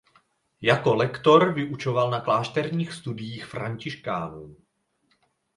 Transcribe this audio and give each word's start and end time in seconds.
Jako 0.61 0.95
lektor 0.95 1.53
vyučoval 1.53 2.09
na 2.11 2.21
klášterních 2.21 2.93
studiích 2.93 3.45
františkánů. 3.45 4.55